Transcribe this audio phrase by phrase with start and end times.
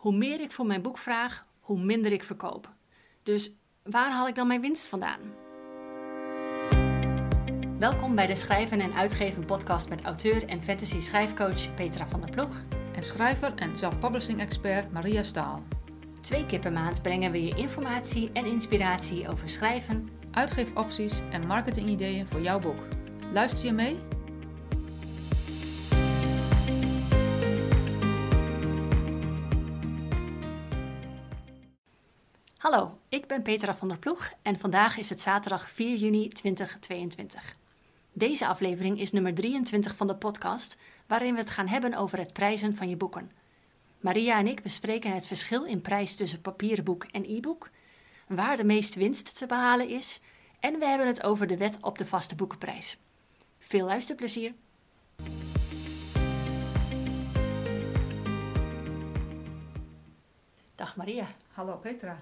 [0.00, 2.72] Hoe meer ik voor mijn boek vraag, hoe minder ik verkoop.
[3.22, 5.20] Dus waar haal ik dan mijn winst vandaan?
[7.78, 12.30] Welkom bij de Schrijven en Uitgeven podcast met auteur en fantasy schrijfcoach Petra van der
[12.30, 12.64] Ploeg.
[12.94, 15.62] En schrijver en self-publishing expert Maria Staal.
[16.20, 22.26] Twee keer per maand brengen we je informatie en inspiratie over schrijven, Uitgeefopties en marketingideeën
[22.26, 22.80] voor jouw boek.
[23.32, 23.98] Luister je mee?
[32.60, 37.56] Hallo, ik ben Petra van der Ploeg en vandaag is het zaterdag 4 juni 2022.
[38.12, 42.32] Deze aflevering is nummer 23 van de podcast, waarin we het gaan hebben over het
[42.32, 43.30] prijzen van je boeken.
[44.00, 47.70] Maria en ik bespreken het verschil in prijs tussen papieren boek en e-book,
[48.26, 50.20] waar de meeste winst te behalen is
[50.58, 52.98] en we hebben het over de wet op de vaste boekenprijs.
[53.58, 54.54] Veel luisterplezier!
[60.74, 61.26] Dag Maria.
[61.52, 62.18] Hallo Petra.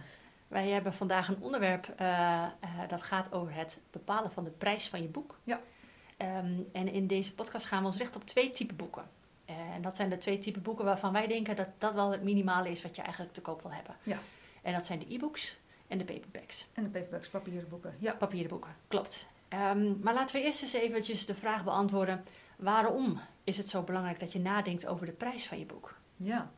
[0.49, 2.07] Wij hebben vandaag een onderwerp uh,
[2.65, 5.39] uh, dat gaat over het bepalen van de prijs van je boek.
[5.45, 5.61] Ja.
[6.19, 9.09] Um, en in deze podcast gaan we ons richten op twee typen boeken.
[9.51, 12.23] Uh, en dat zijn de twee typen boeken waarvan wij denken dat dat wel het
[12.23, 13.97] minimale is wat je eigenlijk te koop wil hebben.
[14.03, 14.19] Ja.
[14.63, 16.67] En dat zijn de e-books en de paperbacks.
[16.73, 17.95] En de paperbacks, papieren boeken.
[17.99, 18.13] Ja.
[18.13, 19.27] Papieren boeken, klopt.
[19.49, 22.25] Um, maar laten we eerst eens eventjes de vraag beantwoorden.
[22.57, 25.95] Waarom is het zo belangrijk dat je nadenkt over de prijs van je boek?
[26.17, 26.51] Ja.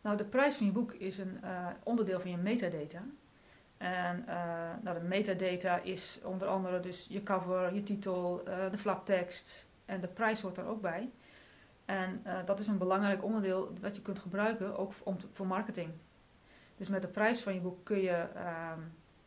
[0.00, 3.02] Nou, de prijs van je boek is een uh, onderdeel van je metadata.
[3.76, 4.34] En uh,
[4.82, 10.00] nou, de metadata is onder andere dus je cover, je titel, uh, de flaptekst en
[10.00, 11.10] de prijs hoort er ook bij.
[11.84, 15.90] En dat is een belangrijk onderdeel wat je kunt gebruiken ook om te, voor marketing.
[16.76, 18.26] Dus met de prijs van je boek kun je,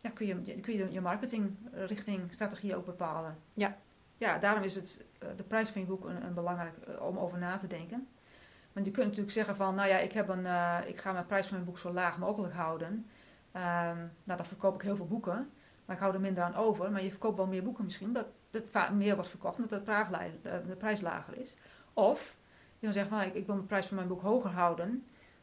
[0.02, 3.38] ja, kun je, kun je je marketingrichting, strategie ook bepalen.
[3.54, 3.78] Ja.
[4.18, 7.58] Ja, daarom is het, de prijs van je boek een, een belangrijk om over na
[7.58, 8.08] te denken.
[8.74, 11.26] Want je kunt natuurlijk zeggen van, nou ja, ik, heb een, uh, ik ga mijn
[11.26, 12.90] prijs van mijn boek zo laag mogelijk houden.
[13.56, 15.50] Um, nou, dan verkoop ik heel veel boeken,
[15.86, 16.92] maar ik hou er minder aan over.
[16.92, 20.76] Maar je verkoopt wel meer boeken misschien, omdat het meer wordt verkocht, omdat de, de
[20.76, 21.54] prijs lager is.
[21.94, 22.38] Of
[22.74, 24.88] je kan zeggen van, ik, ik wil mijn prijs van mijn boek hoger houden.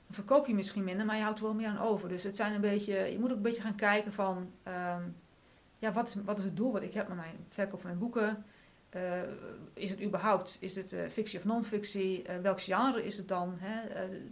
[0.06, 2.08] Dan verkoop je misschien minder, maar je houdt er wel meer aan over.
[2.08, 5.16] Dus het zijn een beetje, je moet ook een beetje gaan kijken van, um,
[5.78, 8.00] ja, wat is, wat is het doel wat ik heb met mijn verkoop van mijn
[8.00, 8.44] boeken?
[8.96, 9.02] Uh,
[9.74, 12.22] is het überhaupt, is het uh, fictie of non-fictie?
[12.22, 13.56] Uh, welk genre is het dan?
[13.58, 13.80] Hè?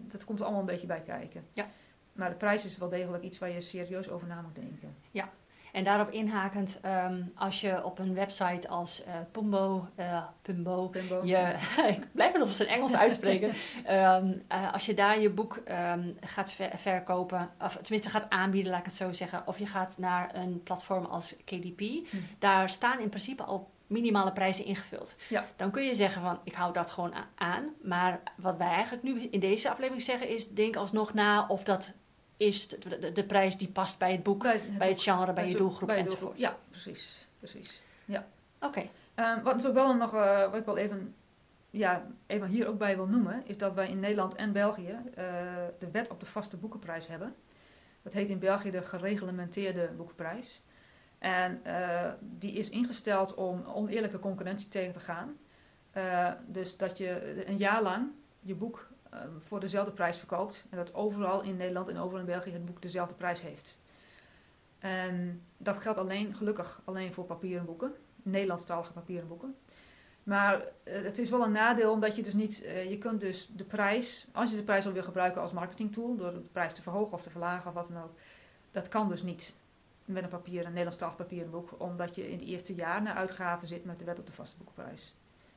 [0.08, 1.44] dat komt allemaal een beetje bij kijken.
[1.52, 1.66] Ja.
[2.12, 4.94] Maar de prijs is wel degelijk iets waar je serieus over na moet denken.
[5.10, 5.30] Ja,
[5.72, 9.02] en daarop inhakend, um, als je op een website als
[9.32, 9.88] Pumbo,
[10.42, 11.25] Pumbo, Pumbo.
[11.25, 11.54] Je,
[11.96, 13.52] ik blijf het op zijn Engels uitspreken,
[13.90, 14.42] um,
[14.72, 15.62] als je daar je boek
[15.94, 19.66] um, gaat ver verkopen, of tenminste gaat aanbieden, laat ik het zo zeggen, of je
[19.66, 22.16] gaat naar een platform als KDP, hm.
[22.38, 25.16] daar staan in principe al minimale prijzen ingevuld.
[25.28, 25.47] Ja.
[25.56, 27.75] Dan kun je zeggen van ik hou dat gewoon aan.
[27.82, 31.93] Maar wat wij eigenlijk nu in deze aflevering zeggen is denk alsnog na of dat
[32.37, 35.25] is de, de, de prijs die past bij het boek, bij het, bij het genre,
[35.25, 36.38] bij, bij je doelgroep bij enzovoort.
[36.38, 37.26] Ja, precies.
[37.38, 37.82] precies.
[38.04, 38.26] Ja.
[38.60, 38.88] Oké.
[39.15, 39.37] Okay.
[39.37, 41.15] Um, wat natuurlijk wel nog, uh, wat ik wel even,
[41.70, 45.15] ja, even hier ook bij wil noemen, is dat wij in Nederland en België uh,
[45.78, 47.34] de wet op de vaste boekenprijs hebben.
[48.03, 50.62] Dat heet in België de gereglementeerde boekenprijs.
[51.19, 55.37] En uh, die is ingesteld om oneerlijke concurrentie tegen te gaan.
[55.97, 60.65] Uh, dus dat je een jaar lang je boek uh, voor dezelfde prijs verkoopt.
[60.71, 63.79] En dat overal in Nederland en overal in België het boek dezelfde prijs heeft.
[64.79, 67.95] En dat geldt alleen, gelukkig alleen voor papieren boeken.
[68.23, 69.56] Nederlandstalige papieren boeken.
[70.23, 72.56] Maar het is wel een nadeel omdat je dus niet,
[72.89, 76.33] je kunt dus de prijs, als je de prijs wil weer gebruiken als marketingtool, door
[76.33, 78.12] de prijs te verhogen of te verlagen of wat dan ook,
[78.71, 79.55] dat kan dus niet
[80.08, 83.66] met een papier, een Nederlandstalig papieren boek, omdat je in het eerste jaar na uitgaven
[83.66, 85.16] zit met de wet op de vaste boekenprijs.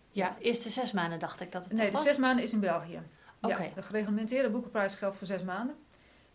[0.09, 2.03] Ja, eerste zes maanden dacht ik dat het Nee, de was.
[2.03, 3.01] zes maanden is in België.
[3.41, 3.63] Oké.
[3.63, 5.75] Ja, de gereglementeerde boekenprijs geldt voor zes maanden.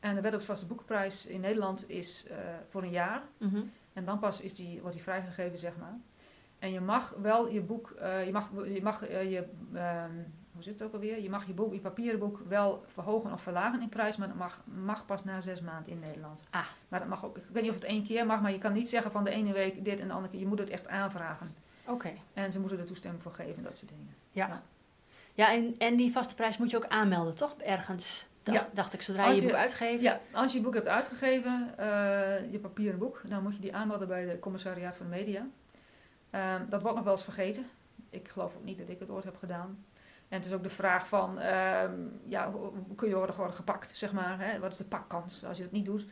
[0.01, 2.37] En de wet op de vaste boekenprijs in Nederland is uh,
[2.69, 3.23] voor een jaar.
[3.39, 3.73] Mm -hmm.
[3.93, 5.99] En dan pas is die, wordt die vrijgegeven, zeg maar.
[6.59, 10.65] En je mag wel je boek, uh, je mag, je, mag uh, je um, hoe
[10.65, 11.23] zit het ook alweer?
[11.23, 14.37] Je mag je, boek, je papieren boek wel verhogen of verlagen in prijs, maar dat
[14.37, 16.45] mag, mag pas na zes maanden in Nederland.
[16.51, 16.67] Ah.
[16.89, 18.73] Maar dat mag ook, ik weet niet of het één keer mag, maar je kan
[18.73, 20.41] niet zeggen van de ene week dit en de andere keer.
[20.41, 21.55] Je moet het echt aanvragen.
[21.83, 21.93] Oké.
[21.93, 22.21] Okay.
[22.35, 24.15] En ze moeten er toestemming voor geven, dat soort dingen.
[24.31, 24.49] Ja.
[24.49, 24.63] Ja,
[25.35, 27.55] ja en, en die vaste prijs moet je ook aanmelden, toch?
[27.59, 28.27] Ergens.
[28.43, 28.69] Dacht, ja.
[28.73, 30.03] dacht ik, zodra je je boek uitgeeft.
[30.03, 33.75] Ja, als je je boek hebt uitgegeven, uh, je papieren boek, dan moet je die
[33.75, 35.47] aanmelden bij de commissariaat van de media.
[36.31, 37.67] Uh, dat wordt nog wel eens vergeten.
[38.11, 39.85] Ik geloof ook niet dat ik het ooit heb gedaan.
[40.29, 43.97] En het is ook de vraag van, um, ja, hoe kun je worden, worden gepakt,
[43.97, 44.41] zeg maar.
[44.41, 44.59] Hè?
[44.59, 46.07] Wat is de pakkans als je het niet doet?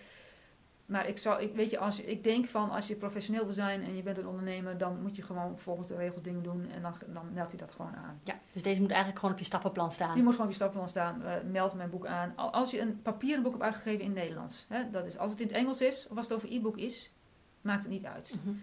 [0.86, 3.82] maar ik, zou, ik, weet je, als, ik denk van als je professioneel wil zijn
[3.82, 6.82] en je bent een ondernemer, dan moet je gewoon volgens de regels dingen doen en
[6.82, 8.20] dan, dan meldt hij dat gewoon aan.
[8.24, 10.16] Ja, dus deze moet eigenlijk gewoon op je stappenplan staan.
[10.16, 12.32] Je moet gewoon op je stappenplan staan, eh, meld mijn boek aan.
[12.36, 15.30] Al- Als je een papieren boek hebt uitgegeven in het Nederlands, hè, dat is, als
[15.30, 17.12] het in het Engels is of als het over e-book is,
[17.60, 18.36] maakt het niet uit.
[18.44, 18.54] Mhm.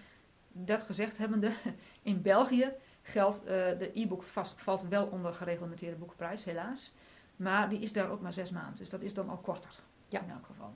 [0.52, 1.52] Dat gezegd hebbende,
[2.02, 2.72] in België
[3.02, 3.46] geldt eh,
[3.78, 6.94] de e-book vast, valt wel onder gereglementeerde boekenprijs, helaas.
[7.36, 9.72] Maar die is daar ook maar zes maanden, dus dat is dan al korter
[10.08, 10.22] Ja.
[10.22, 10.74] in elk geval.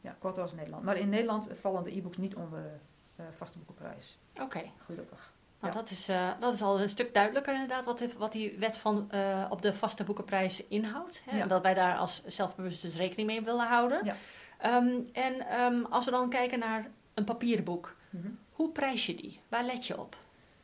[0.00, 0.82] Ja, korter als Nederland.
[0.84, 5.32] Maar in Nederland vallen de e-books niet onder de eh, vaste boekenprijs, Oké, gelukkig.
[5.60, 5.78] nou Ja.
[5.80, 8.76] dat, is, eh, dat is al een stuk duidelijker inderdaad wat, die- wat die wet
[8.76, 11.22] van eh, op de vaste boekenprijs inhoudt.
[11.24, 11.36] Hè?
[11.36, 11.42] Ja.
[11.42, 14.04] En dat wij daar als zelfbewust dus rekening mee willen houden.
[14.04, 14.14] Ja.
[14.58, 18.28] Ehm, en ehm, als we dan kijken naar een papieren boek, Mhm.
[18.52, 19.40] hoe prijs je die?
[19.48, 20.16] Waar let je op?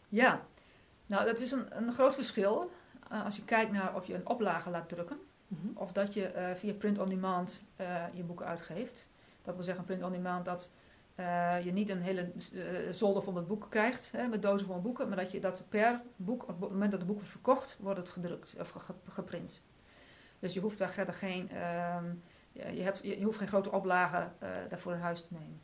[0.09, 0.41] Ja,
[1.09, 2.71] nou dat is een, een groot verschil
[3.11, 5.19] eh, als je kijkt naar of je een oplage laat drukken
[5.49, 5.67] Mhm.
[5.75, 9.09] of dat je eh, via print on demand eh, je boeken uitgeeft.
[9.43, 10.71] Dat wil zeggen print on demand dat
[11.65, 12.33] je niet een hele
[12.91, 16.01] zolder vol met boeken krijgt, hè, met dozen vol boeken, maar dat je dat per
[16.17, 18.95] boek, op het moment dat het boek wordt verkocht, wordt het gedrukt of ge- ge-
[19.07, 19.63] geprint.
[20.39, 22.05] Dus je hoeft daar verder geen, ehm,
[22.53, 24.33] je, hebt, je, hoeft geen grote oplagen
[24.69, 25.61] daarvoor in huis te nemen.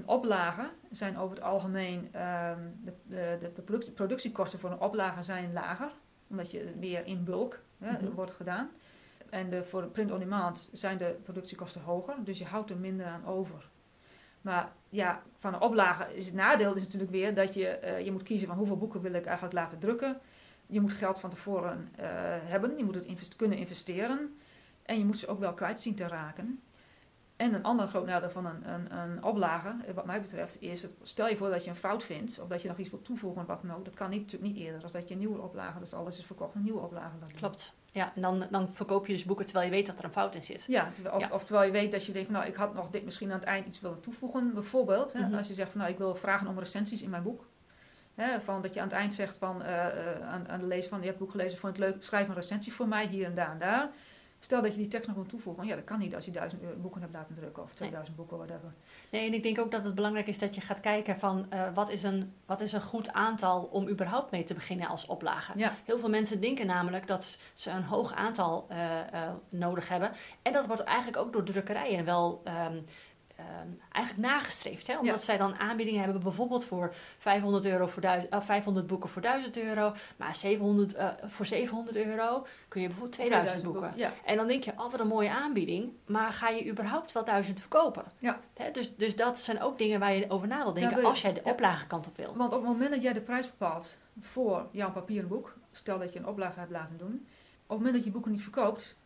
[0.00, 5.22] Een oplage zijn over het algemeen, ehm, de, de, de product- productiekosten voor een oplage
[5.22, 5.90] zijn lager,
[6.30, 8.10] omdat je meer in bulk hè, Mhm.
[8.14, 8.70] wordt gedaan.
[9.30, 13.06] En de, voor print on demand zijn de productiekosten hoger, dus je houdt er minder
[13.06, 13.68] aan over.
[14.40, 18.12] Maar ja, van een oplage is het nadeel is natuurlijk weer dat je, eh, je
[18.12, 20.20] moet kiezen van hoeveel boeken wil ik eigenlijk laten drukken.
[20.66, 24.38] Je moet geld van tevoren eh, hebben, je moet het invest- kunnen investeren
[24.82, 26.60] en je moet ze ook wel kwijt zien te raken.
[27.40, 30.82] En een ander groot nadeel van een, een, een oplage, eh, wat mij betreft, is
[30.82, 33.04] het, stel je voor dat je een fout vindt of dat je nog iets wilt
[33.04, 33.84] toevoegen, wat dan ook.
[33.84, 36.24] Dat kan niet, natuurlijk niet eerder als dat je een nieuwe oplage, dat alles is
[36.24, 37.18] verkocht, een nieuwe oplage.
[37.18, 37.28] doen.
[37.36, 37.72] Klopt.
[37.92, 40.34] Ja, en dan, dan verkoop je dus boeken terwijl je weet dat er een fout
[40.34, 40.64] in zit.
[40.68, 41.28] Ja, terwijl- of, Ja.
[41.34, 43.38] of terwijl je weet dat je denkt van nou, ik had nog dit misschien aan
[43.38, 44.54] het eind iets willen toevoegen.
[44.54, 45.34] Bijvoorbeeld, hè, Mhm.
[45.34, 47.46] als je zegt van nou, ik wil vragen om recensies in mijn boek.
[48.14, 50.88] Hè, van dat je aan het eind zegt van, eh, eh, aan, aan de lezer
[50.90, 53.26] van je hebt het boek gelezen, vond het leuk, schrijf een recensie voor mij hier
[53.26, 53.90] en daar en daar.
[54.40, 55.66] Stel dat je die tekst nog wil toevoegen.
[55.66, 58.36] Ja, dat kan niet als je duizend euro boeken hebt laten drukken of 2000 boeken,
[58.36, 58.72] whatever.
[59.10, 61.74] Nee, en ik denk ook dat het belangrijk is dat je gaat kijken van eh,
[61.74, 65.52] wat, is een, wat is een goed aantal om überhaupt mee te beginnen als oplage.
[65.56, 70.12] Ja, Heel veel mensen denken namelijk dat ze een hoog aantal eh, eh, nodig hebben.
[70.42, 72.80] En dat wordt eigenlijk ook door drukkerijen wel ehm,
[73.48, 74.86] ehm, eigenlijk nagestreefd.
[74.86, 74.98] Hè?
[74.98, 75.24] Omdat Ja.
[75.24, 79.58] zij dan aanbiedingen hebben, bijvoorbeeld voor 500, euro voor duiz- eh, 500 boeken voor 1000
[79.58, 79.92] euro.
[80.16, 83.92] Maar 700, eh, voor 700 euro kun je bijvoorbeeld 2000 boeken.
[83.96, 85.92] Ja, En dan denk je, oh wat een mooie aanbieding.
[86.06, 88.04] Maar ga je überhaupt wel 1000 verkopen?
[88.18, 88.40] Ja.
[88.56, 91.32] Hè, dus, dus dat zijn ook dingen waar je over na wil denken als jij
[91.32, 91.50] de ja.
[91.50, 92.34] oplagekant op wil.
[92.36, 96.12] want op het moment dat jij de prijs bepaalt voor jouw papieren boek, stel dat
[96.12, 97.26] je een oplage hebt laten doen,
[97.62, 98.96] op het moment dat je boeken niet verkoopt,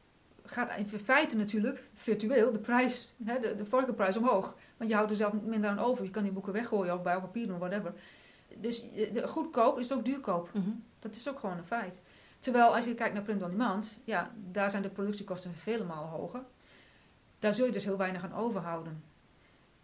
[0.44, 4.56] gaat in feite natuurlijk virtueel de prijs, hè, de, de verkoopprijs omhoog.
[4.76, 6.04] Want je houdt er zelf minder aan over.
[6.04, 7.94] Je kan die boeken weggooien of bij papier doen, whatever.
[8.56, 8.82] Dus
[9.12, 10.50] de, goedkoop is ook duurkoop.
[10.52, 10.70] Mhm.
[10.98, 12.02] Dat is ook gewoon een feit.
[12.38, 16.08] Terwijl als je kijkt naar print on demand, ja, daar zijn de productiekosten vele malen
[16.08, 16.42] hoger.
[17.38, 19.02] Daar zul je dus heel weinig aan overhouden.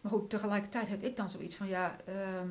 [0.01, 2.49] Maar goed, tegelijkertijd heb ik dan zoiets van, ja, ehm,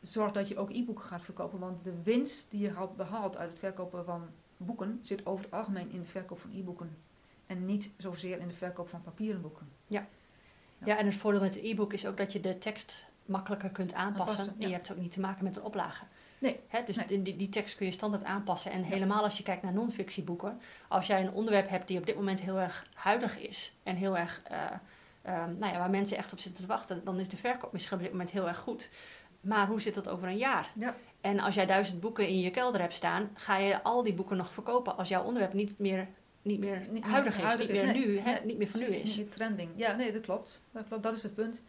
[0.00, 1.58] zorg dat je ook e-boeken gaat verkopen.
[1.58, 5.54] Want de winst die je haalt- behaalt uit het verkopen van boeken, zit over het
[5.54, 6.96] algemeen in de verkoop van e-boeken.
[7.48, 9.68] En niet zozeer in de verkoop van papieren boeken.
[9.86, 10.06] Ja.
[10.84, 13.94] Ja, en het voordeel met het e-book is ook dat je de tekst makkelijker kunt
[13.94, 14.38] aanpassen.
[14.38, 14.64] Aanpassen, ja.
[14.64, 16.04] En je hebt ook niet te maken met een oplage.
[16.38, 17.22] Nee, Hè, dus nee.
[17.22, 18.70] Die, die, tekst kun je standaard aanpassen.
[18.70, 20.60] En helemaal als je kijkt naar non-fictieboeken.
[20.88, 23.72] Als jij een onderwerp hebt die op dit moment heel erg huidig is.
[23.82, 24.60] En heel erg, eh,
[25.22, 27.04] ehm, nou ja, waar mensen echt op zitten te wachten.
[27.04, 28.88] Dan is de verkoop misschien op dit moment heel erg goed.
[29.40, 30.70] Maar hoe zit dat over een jaar?
[30.74, 30.94] Ja.
[31.20, 33.30] En als jij duizend boeken in je kelder hebt staan.
[33.34, 36.08] Ga je al die boeken nog verkopen als jouw onderwerp niet meer,
[36.42, 37.42] niet meer Niet huidig is.
[37.42, 38.06] huidig niet is, meer nee.
[38.06, 39.16] nu, hè, Nee, niet meer van nu is.
[39.16, 39.70] Niet trending.
[39.76, 40.62] Ja, nee, dat klopt.
[40.72, 41.62] Dat klopt, dat is het punt.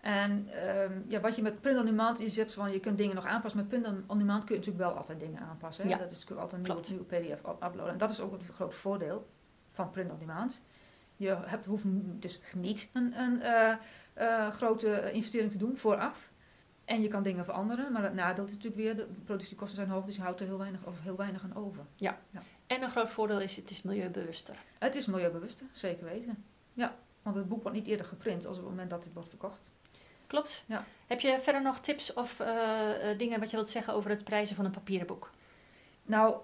[0.00, 2.98] En ehm, ja, wat je met print on demand is, je, hebt van, je kunt
[2.98, 3.60] dingen nog aanpassen.
[3.60, 5.84] Met print on demand kun je natuurlijk wel altijd dingen aanpassen.
[5.84, 5.90] Hè?
[5.90, 7.92] Ja, Dat is natuurlijk altijd een nieuwe, PDF up- uploaden.
[7.92, 9.26] En dat is ook het grote voordeel
[9.72, 10.62] van print on demand.
[11.16, 11.84] Je hebt, hoeft
[12.20, 13.74] dus niet een, een eh,
[14.14, 16.32] eh, grote investering te doen vooraf.
[16.84, 20.04] En je kan dingen veranderen, maar het nadeel is natuurlijk weer, de productiekosten zijn hoog,
[20.04, 21.84] dus je houdt er heel weinig, of heel weinig aan over.
[21.98, 22.42] En een
[22.94, 24.56] groot voordeel is, het is milieubewuster.
[24.78, 26.44] Het is milieubewuster, zeker weten.
[26.72, 29.28] Ja, want het boek wordt niet eerder geprint als op het moment dat dit wordt
[29.28, 29.70] verkocht.
[30.26, 30.64] Klopt.
[30.66, 30.84] Ja.
[31.06, 34.24] Heb je verder nog tips of eh, eh, dingen wat je wilt zeggen over het
[34.24, 35.30] prijzen van een papieren boek?
[36.02, 36.36] Nou,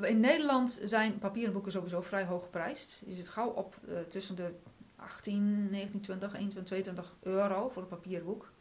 [0.00, 3.02] in Nederland zijn papieren boeken sowieso vrij hoog geprijsd.
[3.06, 4.54] Je zit gauw op eh, tussen de
[4.96, 8.52] 18, 19, 20, 21, 22 euro voor een papieren boek.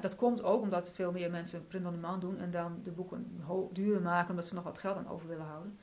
[0.00, 3.40] Dat komt ook omdat veel meer mensen print on demand doen en dan de boeken
[3.72, 5.78] duurder maken omdat ze nog wat geld aan over willen houden.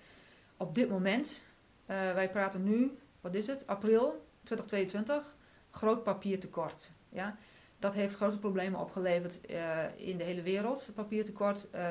[0.61, 1.43] Op dit moment,
[1.85, 5.35] eh, wij praten nu, wat is het, april 2022,
[5.71, 6.91] groot papiertekort.
[7.09, 7.35] Ja?
[7.79, 11.67] Dat heeft grote problemen opgeleverd eh, in de hele wereld, papiertekort.
[11.75, 11.89] Uh,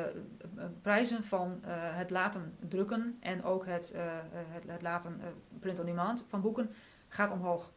[0.82, 3.92] prijzen van het laten drukken en ook het,
[4.50, 5.20] het, het, laten
[5.60, 6.74] print-on-demand van boeken
[7.08, 7.72] gaat omhoog.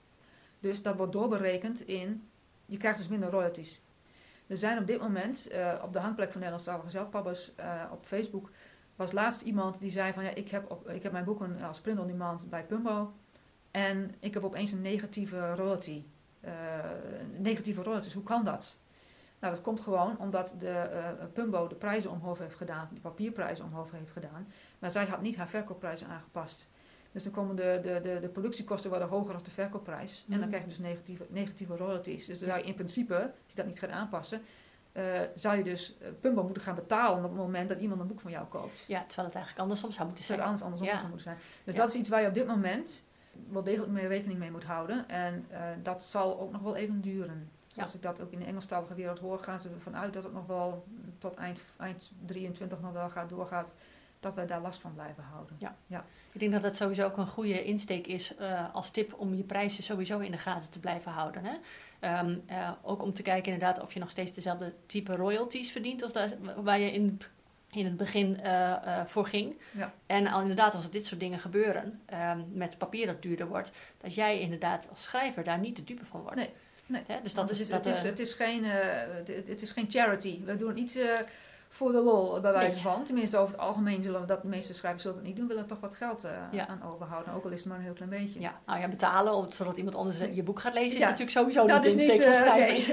[0.60, 2.30] Dus dat wordt doorberekend in,
[2.66, 3.82] je krijgt dus minder royalties.
[4.48, 5.50] Er zijn op dit moment
[5.84, 7.52] op de hangplek van Nederlandstalige zelfpabbers
[7.92, 8.50] op Facebook
[8.96, 11.82] was laatst iemand die zei van ja, ik heb, op, ik heb mijn boeken als
[11.82, 13.14] print on demand bij Pumbo
[13.72, 16.04] en ik heb opeens een negatieve royalty.
[16.46, 16.52] Uh,
[17.38, 18.78] negatieve royalties, hoe kan dat?
[19.40, 23.66] Nou, dat komt gewoon omdat de uh, Pumbo de prijzen omhoog heeft gedaan, de papierprijzen
[23.66, 24.48] omhoog heeft gedaan,
[24.80, 26.70] maar zij had niet haar verkoopprijzen aangepast.
[27.14, 30.24] Dus dan komen de, de, de, de productiekosten worden hoger dan de verkoopprijs.
[30.26, 30.48] En dan mhm.
[30.48, 32.26] krijg je dus negatieve, negatieve royalties.
[32.26, 34.42] Dus dan zou je in principe, als je dat niet gaat aanpassen,
[34.94, 35.04] uh,
[35.36, 38.20] zou je dus uh, Pumbo moeten gaan betalen op het moment dat iemand een boek
[38.20, 38.86] van jou koopt.
[38.88, 40.38] Ja, terwijl het eigenlijk andersom zou moeten zijn.
[40.38, 41.64] Terwijl het anders, andersom zou moeten zijn.
[41.64, 43.04] Dus dat is iets waar je op dit moment
[43.50, 45.10] wel degelijk mee rekening mee moet houden.
[45.10, 47.50] En uh, dat zal ook nog wel even duren.
[47.68, 50.34] Zoals ik dat ook in de Engelstalige wereld hoor, gaan ze ervan uit dat het
[50.34, 50.84] nog wel
[51.18, 53.74] tot eind, eind 23 nog wel gaat, doorgaat
[54.24, 55.56] dat wij daar last van blijven houden.
[55.60, 55.76] Ja.
[55.88, 56.06] ja.
[56.32, 59.44] Ik denk dat dat sowieso ook een goede insteek is uh, als tip om je
[59.44, 61.44] prijzen sowieso in de gaten te blijven houden.
[61.46, 61.56] Hè?
[62.20, 66.04] Um, uh, ook om te kijken inderdaad of je nog steeds dezelfde type royalties verdient
[66.04, 67.20] als daar, waar je in,
[67.72, 69.56] in het begin uh, voor ging.
[69.72, 69.94] Ja.
[70.06, 73.72] En al inderdaad als er dit soort dingen gebeuren, um, met papier dat duurder wordt,
[73.98, 76.36] dat jij inderdaad als schrijver daar niet de dupe van wordt.
[76.36, 76.50] Nee.
[76.86, 79.72] Nee, dus dat is, het, is, dat, het, is, het, is geen, het, het, is
[79.72, 80.44] geen charity.
[80.44, 80.98] We doen iets
[81.74, 83.04] voor de lol, bij wijze van.
[83.04, 85.48] Tenminste, over het algemeen zullen we dat, de meeste schrijvers zullen dat niet doen.
[85.48, 87.34] willen toch wat geld uh, aan overhouden.
[87.34, 88.40] Ook al is het maar een heel klein beetje.
[88.40, 91.84] Ja, nou ja, betalen zodat iemand anders je boek gaat lezen is natuurlijk sowieso dat
[91.84, 92.92] niet insteek van uh, schrijvers.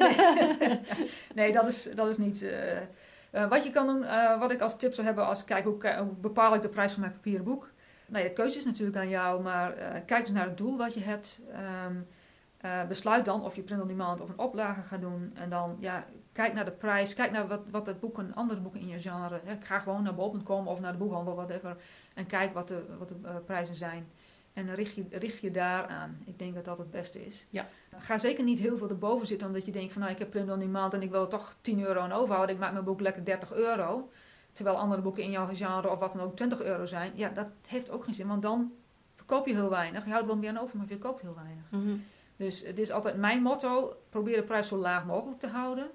[0.58, 0.80] Nee,
[1.34, 2.42] nee, dat, is, dat is niet...
[2.42, 4.06] Uh, wat je kan doen,
[4.38, 7.00] wat ik als tip zou hebben als kijk hoe, hoe, bepaal ik de prijs van
[7.00, 7.70] mijn papieren boek.
[8.06, 9.72] Nou ja, de keuze is natuurlijk aan jou, maar
[10.06, 11.40] kijk dus naar het doel wat je hebt.
[11.86, 12.06] Um,
[12.64, 15.32] uh, besluit dan of je print on demand of een oplage gaat doen.
[15.34, 17.14] En dan ja, kijk naar de prijs.
[17.14, 19.40] Kijk naar wat, wat de boeken, andere boeken in je genre.
[19.44, 19.56] Hè.
[19.60, 21.76] Ga gewoon naar bol.com of naar de boekhandel, whatever.
[22.14, 24.08] En kijk wat de, wat de uh, prijzen zijn.
[24.52, 26.22] En richt je, richt je daar aan.
[26.24, 27.46] Ik denk dat dat het beste is.
[27.50, 27.68] Ja.
[27.98, 30.50] Ga zeker niet heel veel erboven zitten omdat je denkt van nou ik heb print
[30.50, 32.54] on demand en ik wil toch 10 euro aan overhouden.
[32.54, 34.10] Ik maak mijn boek lekker 30 euro.
[34.52, 37.12] Terwijl andere boeken in jouw genre of wat dan ook 20 euro zijn.
[37.14, 38.26] Ja, dat heeft ook geen zin.
[38.26, 38.72] Want dan
[39.14, 40.04] verkoop je heel weinig.
[40.04, 41.64] Je houdt wel meer aan over, maar je verkoopt heel weinig.
[41.70, 42.02] Mm
[42.40, 45.90] dus het is altijd mijn motto: probeer de prijs zo laag mogelijk te houden.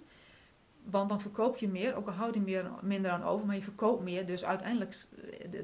[0.89, 3.61] Want dan verkoop je meer, ook al houd je meer, minder aan over, maar je
[3.61, 4.25] verkoopt meer.
[4.25, 4.95] Dus uiteindelijk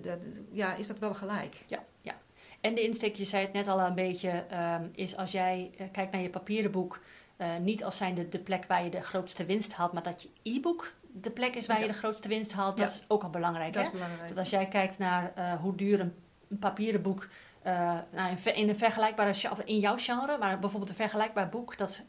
[0.06, 0.14] eh,
[0.52, 1.64] ja, is dat wel gelijk.
[1.68, 2.14] Ja, ja.
[2.62, 4.46] En de insteek, je zei het net al een beetje,
[4.80, 7.00] um, is als jij uh, kijkt naar je papieren boek,
[7.38, 10.30] uh, niet als zijnde de plek waar je de grootste winst haalt, maar dat je
[10.44, 12.78] e-book de plek is waar je de grootste winst haalt.
[12.78, 13.74] Dat is ook al belangrijk.
[13.74, 13.88] Dat hè?
[13.88, 14.30] is belangrijk.
[14.30, 16.14] Dat als jij kijkt naar uh, hoe duur een,
[16.50, 17.28] een papieren boek
[17.66, 19.34] uh, nou, in, een vergelijkbare
[19.66, 21.78] in jouw genre, maar bijvoorbeeld een vergelijkbaar boek.
[21.78, 22.02] Dat,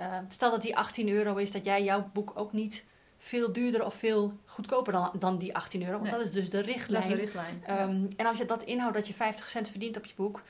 [0.00, 2.84] uh, uh, stel dat die 18 euro is, dat jij jouw boek ook niet
[3.18, 5.98] veel duurder of veel goedkoper dan, dan die 18 euro.
[5.98, 7.02] Want dat is dus de richtlijn.
[7.02, 7.62] Dat is de richtlijn.
[7.70, 10.42] Um, En als je dat inhoudt dat je 50 cent verdient op je boek,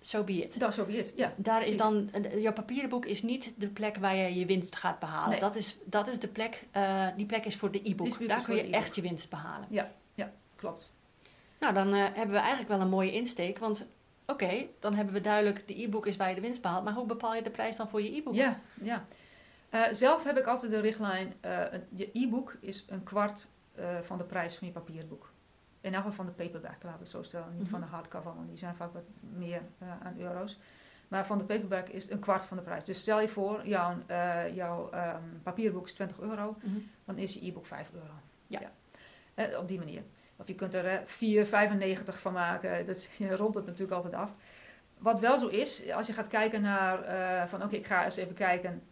[0.00, 0.60] so be it.
[0.60, 1.32] Dat so be it, ja.
[1.36, 4.98] Daar is dan, jouw papieren boek is niet de plek waar je je winst gaat
[4.98, 5.30] behalen.
[5.30, 5.40] Nee.
[5.40, 6.66] Dat, is, dat is de plek,
[7.16, 8.28] die plek is voor de e-book.
[8.28, 9.66] Daar kun je echt je winst behalen.
[9.70, 10.92] Ja, ja klopt.
[11.62, 13.58] Nou, dan uh, hebben we eigenlijk wel een mooie insteek.
[13.58, 13.86] Want
[14.26, 16.84] oké, okay, dan hebben we duidelijk, de e-book is waar je de winst behaalt.
[16.84, 18.34] Maar hoe bepaal je de prijs dan voor je e-book?
[18.34, 19.04] Ja, ja.
[19.70, 21.64] Uh, zelf heb ik altijd de richtlijn, uh,
[21.94, 23.48] je e-book is een kwart
[24.02, 25.32] van de prijs van je papierboek.
[25.80, 27.46] In elk geval van de paperback, laat ik het zo stellen.
[27.46, 27.70] Niet mm -hmm.
[27.70, 29.02] van de hardcover, want die zijn vaak wat
[29.36, 29.62] meer
[30.02, 30.58] aan euro's.
[31.08, 32.84] Maar van de paperback is het een kwart van de prijs.
[32.84, 33.96] Dus stel je voor, jouw,
[34.54, 36.90] jouw um, papierboek is 20 euro, mm -hmm.
[37.04, 38.12] dan is je e-book 5 euro.
[38.46, 38.60] Ja.
[39.36, 39.58] ja.
[39.58, 40.02] op die manier.
[40.42, 42.86] Of je kunt er 4,95 van maken.
[42.86, 44.30] Dat, je rond het natuurlijk altijd af.
[44.98, 48.16] Wat wel zo is, als je gaat kijken naar uh, van oké, ik ga eens
[48.16, 48.82] even kijken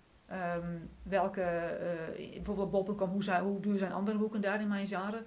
[0.57, 1.41] um, welke,
[2.19, 5.25] uh, bijvoorbeeld bol.com, hoe, hoe duur zijn andere boeken daar in mijn genre.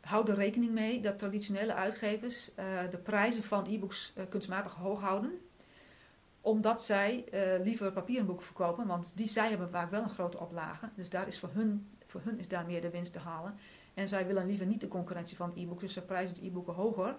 [0.00, 2.50] Houd er rekening mee dat traditionele uitgevers
[2.90, 5.32] de prijzen van e-books kunstmatig hoog houden
[6.40, 7.24] omdat zij
[7.62, 10.88] liever papieren boeken verkopen, want die zij hebben vaak wel een grote oplage.
[10.94, 13.54] Dus daar is voor hun, voor hun is daar meer de winst te halen.
[13.98, 16.74] En zij willen liever niet de concurrentie van het e-book, dus ze prijzen de e-boeken
[16.74, 17.16] hoger.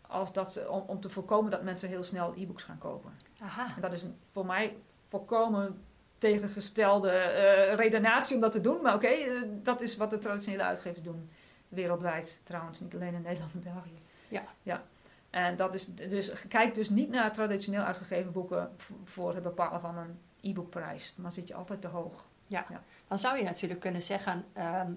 [0.00, 3.10] Als dat ze, om, om te voorkomen dat mensen heel snel e-books gaan kopen.
[3.40, 3.74] Aha.
[3.74, 4.76] En dat is een, voor mij
[5.08, 5.82] volkomen
[6.18, 8.82] tegengestelde uh, redenatie om dat te doen.
[8.82, 11.30] Maar oké, okay, uh, dat is wat de traditionele uitgevers doen.
[11.68, 14.00] Wereldwijd trouwens, niet alleen in Nederland en België.
[14.28, 14.44] Ja.
[14.62, 14.82] ja.
[15.30, 18.70] En dat is dus, kijk dus niet naar traditioneel uitgegeven boeken
[19.04, 21.14] voor het bepalen van een e-bookprijs.
[21.16, 22.24] Maar zit je altijd te hoog.
[22.46, 22.66] Ja.
[23.08, 24.92] Dan zou je natuurlijk kunnen zeggen, ehm,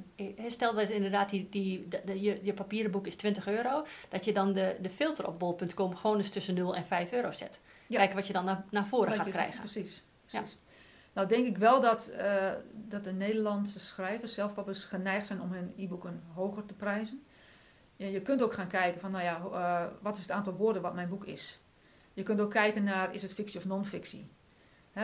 [0.48, 4.54] stel dat inderdaad die, die, je, je papieren boek is 20 euro, dat je dan
[4.54, 7.60] de, de filter op bol.com gewoon eens tussen 0 en 5 euro zet.
[7.90, 9.60] Kijken wat je dan naar, naar voren gaat krijgen.
[9.60, 10.58] Precies, precies.
[11.14, 15.74] Nou denk ik wel dat, uh, dat de Nederlandse schrijvers, zelfpappers, geneigd zijn om hun
[15.78, 17.24] e-boeken hoger te prijzen.
[17.96, 20.82] Je, je kunt ook gaan kijken van, nou ja, uh, wat is het aantal woorden
[20.82, 21.60] wat mijn boek is?
[22.14, 24.30] Je kunt ook kijken naar, is het fictie of non-fictie?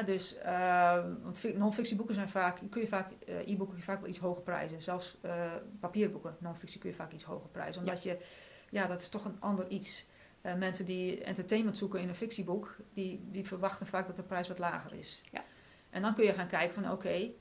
[0.04, 1.04] Dus, uh,
[1.56, 4.82] non-fictieboeken zijn vaak, kun je vaak, uh, e-boeken vaak wel iets hoger prijzen.
[4.82, 7.82] Zelfs uh, papierboeken, non-fictie kun je vaak iets hoger prijzen.
[7.82, 8.18] Omdat je,
[8.70, 10.06] ja, dat is toch een ander iets.
[10.42, 14.60] mensen die entertainment zoeken in een fictieboek, die, die verwachten vaak dat de prijs wat
[14.60, 15.22] lager is.
[15.32, 15.44] Ja.
[15.90, 17.32] En dan kun je gaan kijken van, oké,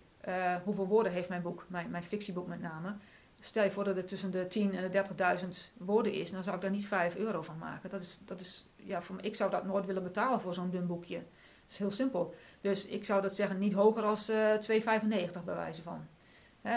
[0.65, 2.97] hoeveel woorden heeft mijn boek, mijn, mijn fictieboek met name.
[3.41, 5.05] Stel je voor dat het tussen de 10 en de
[5.43, 7.91] 30.000 woorden is, dan zou ik daar niet 5 euro van maken.
[7.91, 10.87] Dat is, dat is, ja, voor, ik zou dat nooit willen betalen voor zo'n dun
[10.87, 11.23] boekje.
[11.65, 12.35] Dat is heel simpel.
[12.61, 16.07] Dus ik zou dat zeggen niet hoger als uh, eh, 2,95 bij wijze van.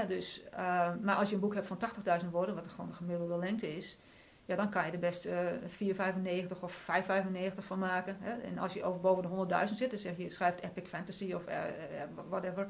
[0.08, 1.80] dus, uh, maar als je een boek hebt van
[2.24, 3.98] 80.000 woorden, wat gewoon een gemiddelde lengte is,
[4.46, 8.18] ja, dan kan je er best uh, eh, 4,95 of 5,95 van maken.
[8.20, 8.42] Hè?
[8.42, 11.34] En als je over boven de 100.000 zit, dan zeg je, je schrijft epic fantasy
[11.34, 11.44] of
[12.30, 12.68] whatever,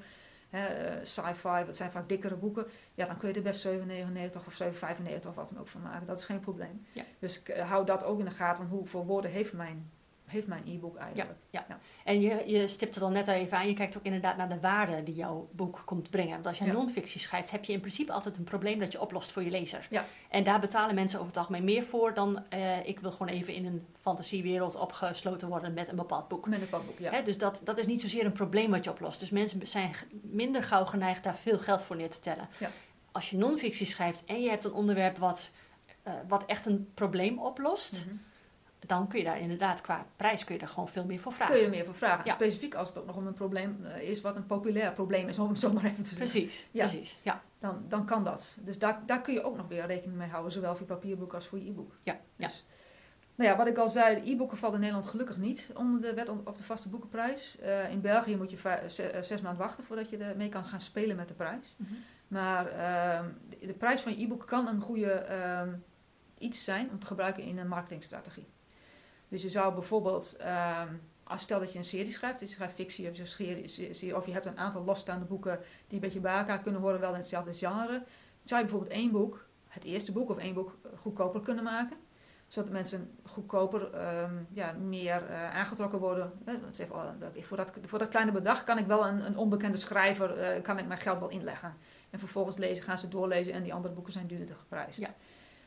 [1.02, 5.28] sci-fi, dat zijn vaak dikkere boeken, ja, dan kun je er best 7,99 of 7,95
[5.28, 6.08] of wat dan ook van maken.
[6.08, 6.86] Dat is geen probleem.
[6.92, 7.04] Ja.
[7.20, 9.92] Dus hou dat ook in de gaten, want hoeveel woorden heeft mijn
[10.28, 11.40] heeft mijn e-book eigenlijk.
[11.50, 11.80] Ja, ja.
[12.04, 14.50] en je, je stipt er dan net al even aan, je kijkt ook inderdaad naar
[14.50, 16.34] de waarde die jouw boek komt brengen.
[16.34, 19.02] Want als je een non-fictie schrijft, heb je in principe altijd een probleem dat je
[19.02, 19.88] oplost voor je lezer.
[19.90, 20.06] Ja.
[20.30, 23.54] En daar betalen mensen over het algemeen meer voor dan uh, ik wil gewoon even
[23.54, 26.48] in een fantasiewereld opgesloten worden met een bepaald boek.
[26.48, 27.22] Met een bepaald boek, ja.
[27.22, 29.20] dus dat, dat is niet zozeer een probleem wat je oplost.
[29.20, 29.92] Dus mensen zijn
[30.22, 32.50] minder gauw geneigd daar veel geld voor neer te tellen.
[32.58, 32.70] Ja.
[33.12, 35.50] Als je non-fictie schrijft en je hebt een onderwerp wat,
[36.08, 38.06] uh, wat echt een probleem oplost...
[38.06, 38.16] Mhm
[38.88, 41.54] dan kun je daar inderdaad qua prijs kun je er gewoon veel meer voor vragen.
[41.54, 42.32] Kun je er meer voor vragen.
[42.32, 45.40] Specifiek als het ook nog om een probleem eh, is wat een populair probleem is,
[45.40, 46.28] om het zo maar even te zeggen.
[46.28, 46.86] Precies, ja.
[46.86, 47.20] precies.
[47.24, 47.42] Ja.
[47.60, 48.58] Dan, dan kan dat.
[48.60, 51.34] Dus daar, daar kun je ook nog weer rekening mee houden, zowel voor je papierboek
[51.34, 51.94] als voor je e-book.
[52.02, 52.76] Ja, dus, ja.
[53.36, 56.14] Nou ja, wat ik al zei, de e-boeken vallen in Nederland gelukkig niet onder de
[56.14, 57.58] wet op de vaste boekenprijs.
[57.62, 61.16] Uh, in België moet je eh, zes maanden wachten voordat je ermee kan gaan spelen
[61.16, 61.76] met de prijs.
[61.78, 61.98] Mm -hmm.
[62.28, 65.74] Maar uh, de, de, prijs van je e-book kan een goede uh,
[66.38, 68.48] iets zijn om te gebruiken in een marketingstrategie.
[69.28, 72.76] Dus je zou bijvoorbeeld, um, als stel dat je een serie schrijft, dus je schrijft
[72.76, 76.38] fictie of je, serie, of je hebt een aantal losstaande boeken die een beetje bij
[76.38, 78.04] elkaar kunnen horen, wel in hetzelfde genre,
[78.44, 81.98] zou je bijvoorbeeld één boek, het eerste boek of één boek, eh, goedkoper kunnen maken
[82.48, 83.82] zodat mensen goedkoper
[84.22, 86.32] um, ja, meer uh, aangetrokken worden.
[86.46, 89.38] Dat even, oh, dat, voor, dat, voor dat kleine bedrag kan ik wel een, een
[89.38, 91.74] onbekende schrijver, uh, kan ik mijn geld wel inleggen.
[92.10, 95.00] En vervolgens lezen, gaan ze doorlezen en die andere boeken zijn duurder geprijsd.
[95.00, 95.10] Ja.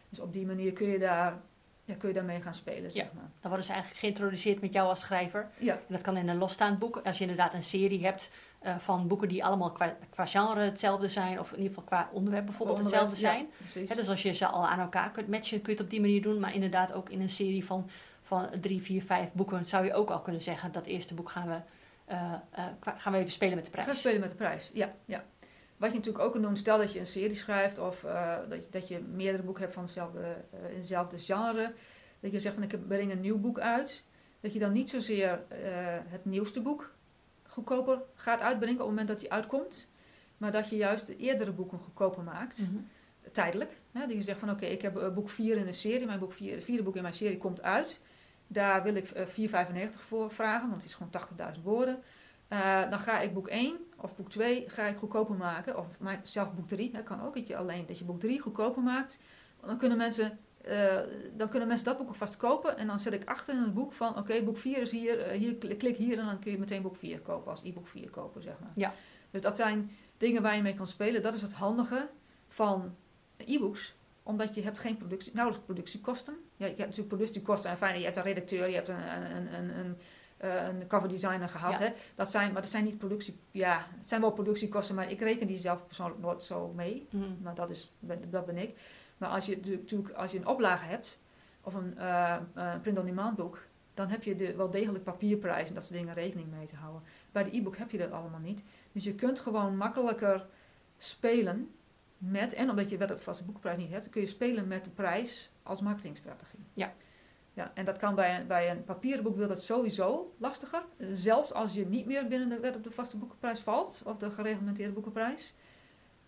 [0.09, 1.40] Dus op die manier kun je daar
[1.90, 2.92] ja, kun je daarmee gaan spelen.
[2.92, 3.31] Zeg maar.
[3.40, 5.50] Dan worden ze eigenlijk geïntroduceerd met jou als schrijver.
[5.59, 5.72] Ja.
[5.72, 7.00] En dat kan in een losstaand boek.
[7.05, 8.31] Als je inderdaad een serie hebt
[8.62, 12.11] uh, van boeken die allemaal qua, qua, genre hetzelfde zijn, of in ieder geval qua
[12.12, 13.48] onderwerp bijvoorbeeld hetzelfde zijn.
[13.94, 16.22] Dus als je ze al aan elkaar kunt matchen, kun je het op die manier
[16.22, 16.40] doen.
[16.40, 17.90] Maar inderdaad ook in een serie van,
[18.22, 21.48] van drie, vier, vijf boeken zou je ook al kunnen zeggen: dat eerste boek gaan
[21.48, 21.61] we,
[22.12, 22.64] uh, uh,
[22.96, 23.87] gaan we even spelen met de prijs.
[23.87, 24.94] Gaan spelen met de prijs, ja.
[25.05, 25.24] ja.
[25.81, 28.64] Wat je natuurlijk ook kan doen, stel dat je een serie schrijft of uh, dat,
[28.64, 30.19] je, dat je meerdere boeken hebt van hetzelfde,
[30.55, 31.73] uh, in hetzelfde genre.
[32.21, 34.05] Dat je zegt van ik breng een nieuw boek uit.
[34.40, 35.57] Dat je dan niet zozeer uh,
[36.07, 36.95] het nieuwste boek
[37.43, 39.88] goedkoper gaat uitbrengen op het moment dat die uitkomt.
[40.37, 42.61] Maar dat je juist de eerdere boeken goedkoper maakt.
[42.61, 42.88] Mm -hmm.
[43.33, 43.81] Tijdelijk.
[43.93, 44.01] Hè?
[44.01, 46.07] Dat je zegt van oké, ik heb boek 4 in de serie.
[46.07, 48.01] Mijn boek vier, vierde boek in mijn serie komt uit.
[48.47, 49.14] Daar wil ik 4,95
[49.90, 52.03] voor vragen, want het is gewoon 80.000 woorden.
[52.53, 55.79] Uh, dan ga ik boek 1 of boek 2 ga ik goedkoper maken.
[55.79, 56.91] Of zelf boek 3.
[56.91, 57.35] Dat kan ook.
[57.35, 59.21] Dat je alleen dat je boek 3 goedkoper maakt.
[59.67, 60.99] Dan kunnen mensen, uh,
[61.37, 62.77] dan kunnen mensen dat boek alvast kopen.
[62.77, 64.19] En dan zet ik achter in het boek van...
[64.19, 65.33] Oké, boek 4 is hier.
[65.33, 65.77] Uh, hier.
[65.77, 67.51] Klik hier en dan kun je meteen boek 4 kopen.
[67.51, 68.73] Als e-book 4 kopen, zeg maar.
[68.75, 68.93] Ja.
[69.31, 71.23] Dus dat zijn dingen waar je mee kan spelen.
[71.23, 72.09] Dat is het handige
[72.49, 72.95] van
[73.37, 76.35] e-books omdat je hebt geen productie, nauwelijks productiekosten.
[76.57, 79.55] Ja, je hebt natuurlijk productiekosten en fijn, je hebt een redacteur, je hebt een, een,
[79.55, 79.97] een, een
[80.44, 81.79] uh, een cover designer gehad.
[81.79, 81.92] Hè?
[82.14, 83.40] Dat zijn, maar dat zijn niet productie...
[83.50, 87.07] Ja, het zijn wel productiekosten, maar ik reken die zelf persoonlijk nooit zo mee.
[87.11, 87.38] Mm.
[87.42, 87.92] Maar dat, is,
[88.31, 88.79] dat ben ik.
[89.16, 91.18] Maar als je natuurlijk als je een oplage hebt,
[91.61, 92.37] of een uh,
[92.83, 93.59] print-on-demand boek,
[93.94, 97.03] dan heb je de, wel degelijk papierprijs en dat soort dingen rekening mee te houden.
[97.33, 98.64] Bij de e-book heb je dat allemaal niet.
[98.92, 100.46] Dus je kunt gewoon makkelijker
[100.96, 101.70] spelen
[102.18, 104.90] met, en omdat je wet op vaste boekprijs niet hebt, kun je spelen met de
[104.90, 106.64] prijs als marketingstrategie.
[106.74, 106.92] Ja.
[107.53, 110.83] Ja, en dat kan bij een, bij een papieren boek dat sowieso lastiger.
[111.13, 114.31] Zelfs als je niet meer binnen de wet op de vaste boekenprijs valt, of de
[114.31, 115.55] gereglementeerde boekenprijs.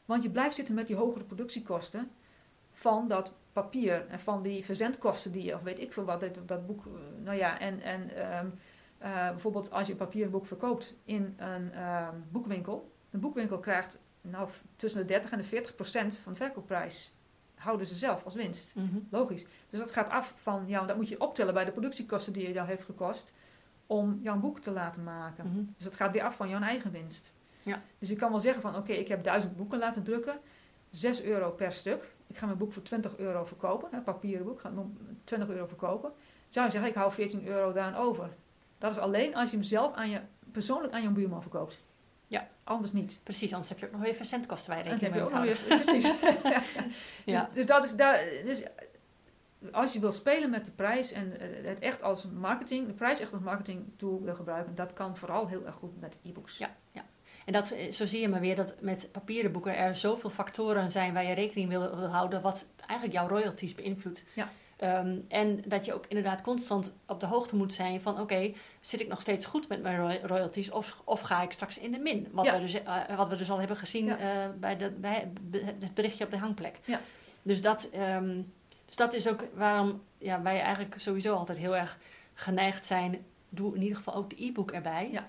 [0.04, 2.10] Want je blijft zitten met die hogere productiekosten
[2.72, 6.38] van dat papier en van die verzendkosten die je, of weet ik veel wat, dat,
[6.46, 6.86] dat boek.
[6.86, 6.92] Eh,
[7.24, 8.00] nou ja, en, en
[8.38, 8.54] um,
[9.02, 13.98] uh, bijvoorbeeld als je een papieren boek verkoopt in een um, boekwinkel, De boekwinkel krijgt
[14.20, 17.14] nou, tussen de 30 en de 40 procent van de verkoopprijs.
[17.62, 18.76] Houden ze zelf als winst.
[18.76, 18.98] Mhm.
[19.10, 19.44] Logisch.
[19.70, 22.54] Dus dat gaat af van, ja, dat moet je optellen bij de productiekosten die het
[22.54, 23.34] jou heeft gekost.
[23.86, 25.46] Om jouw boek te laten maken.
[25.46, 25.64] Mhm.
[25.76, 27.32] Dus het gaat weer af van jouw eigen winst.
[27.62, 27.82] Ja.
[27.98, 30.40] Dus je kan wel zeggen van, oké, ik heb duizend boeken laten drukken.
[30.90, 32.14] 6 euro per stuk.
[32.26, 33.88] Ik ga mijn boek voor 20 euro verkopen.
[33.92, 34.54] Een papieren boek.
[34.54, 36.12] Ik ga het om 20 euro verkopen.
[36.46, 38.28] Zou je zeggen, ik hou 14 euro daaraan over.
[38.78, 40.20] Dat is alleen als je hem zelf aan je,
[40.52, 41.82] persoonlijk aan je buurman verkoopt.
[42.32, 42.48] Ja.
[42.64, 43.20] Anders niet.
[43.22, 45.44] Precies, anders heb je ook nog weer verzendkosten waar je En dan rekening heb mee
[45.44, 45.78] je ook nog weer...
[45.78, 46.12] Precies.
[47.24, 47.44] Ja.
[47.44, 48.24] Dus, dus dat is daar...
[48.44, 48.62] Dus
[49.72, 53.20] als je wil spelen met de prijs en eh, het echt als marketing, de prijs
[53.20, 56.58] echt als marketing tool wil gebruiken, dat kan vooral heel erg goed met e-books.
[56.58, 56.76] Ja.
[57.44, 60.90] En dat, eh, zo zie je maar weer dat met papieren boeken er zoveel factoren
[60.90, 64.22] zijn waar je rekening wil, wil houden, wat eigenlijk jouw royalties beïnvloedt.
[64.32, 64.48] Ja.
[64.82, 69.00] Ehm, en dat je ook inderdaad constant op de hoogte moet zijn van oké, zit
[69.00, 71.98] ik nog steeds goed met mijn roy- royalties of, of ga ik straks in de
[71.98, 72.28] min?
[72.32, 72.54] Wat, Ja.
[72.54, 74.18] we, dus, eh, wat we dus al hebben gezien Ja.
[74.18, 75.32] eh, bij, de, bij
[75.80, 76.78] het berichtje op de hangplek.
[76.84, 77.00] Ja.
[77.42, 78.40] Dus, dat, ehm,
[78.86, 81.98] dus dat is ook waarom ja, wij eigenlijk sowieso altijd heel erg
[82.34, 83.24] geneigd zijn.
[83.48, 85.08] Doe in ieder geval ook de e-book erbij.
[85.12, 85.26] Ja.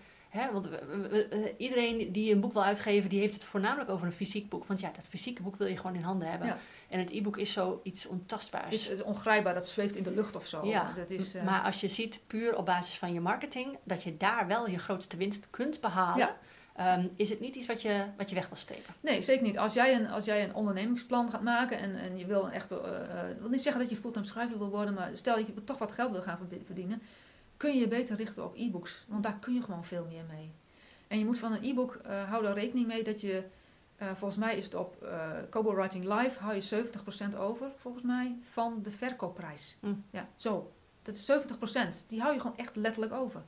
[0.51, 3.89] Want we- we- we- eh, iedereen die een boek wil uitgeven, die heeft het voornamelijk
[3.89, 4.65] over een fysiek boek.
[4.65, 6.47] Want ja, dat fysieke boek wil je gewoon in handen hebben.
[6.47, 6.57] Ja.
[6.93, 8.73] En het e-book is zoiets ontastbaars.
[8.75, 10.65] Is, is ongrijpbaar, dat zweeft in de lucht of zo.
[10.65, 14.03] Ja, dat is, eh, Maar als je ziet, puur op basis van je marketing, dat
[14.03, 16.37] je daar wel je grootste winst kunt behalen, Ja.
[16.75, 18.93] ehm, is het niet iets wat je, wat je weg wil stepen.
[18.99, 19.57] Nee, zeker niet.
[19.57, 22.55] Als jij een, als jij een ondernemingsplan gaat maken en, en je wil eh,
[23.31, 25.77] ik wil niet zeggen dat je fulltime schrijver wil worden, maar stel dat je toch
[25.77, 27.01] wat geld wil gaan verdi- verdienen,
[27.57, 29.03] kun je je beter richten op e-books.
[29.07, 30.51] Want daar kun je gewoon veel meer mee.
[31.07, 33.43] En je moet van een e-book, eh hou er rekening mee dat je...
[33.95, 36.85] eh, volgens mij is het op eh Kobo Writing Live hou je
[37.33, 39.77] 70% over, volgens mij, van de verkoopprijs.
[39.79, 39.93] Hm.
[40.09, 40.71] Ja, zo.
[41.01, 42.05] Dat is 70%.
[42.07, 43.41] Die hou je gewoon echt letterlijk over.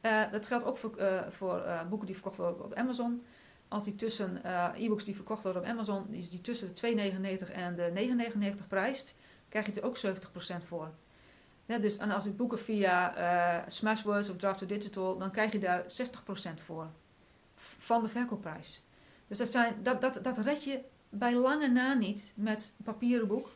[0.00, 0.94] Eh, dat geldt ook voor,
[1.28, 3.24] voor boeken die verkocht worden op Amazon.
[3.68, 4.40] Als die tussen
[4.76, 6.74] e-books die verkocht worden op Amazon, die, die tussen de
[7.46, 9.14] 2,99 en de 9,99 prijst,
[9.48, 10.90] krijg je er ook 70% voor.
[11.66, 15.58] Ja, dus, en als ik boeken via Smashwords of Draft to Digital, dan krijg je
[15.58, 15.84] daar 60%
[16.54, 16.86] voor.
[17.54, 18.82] Van de verkoopprijs.
[19.26, 23.26] Dus dat, zijn, dat, dat, dat red je bij lange na niet met een papieren
[23.26, 23.48] boek.